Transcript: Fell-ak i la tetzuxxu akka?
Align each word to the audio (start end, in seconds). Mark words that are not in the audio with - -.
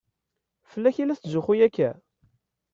Fell-ak 0.71 0.97
i 0.99 1.05
la 1.05 1.17
tetzuxxu 1.19 1.53
akka? 1.67 1.89